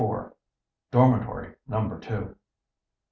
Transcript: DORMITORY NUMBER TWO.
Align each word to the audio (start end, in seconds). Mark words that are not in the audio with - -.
DORMITORY 0.91 1.57
NUMBER 1.67 1.99
TWO. 1.99 2.35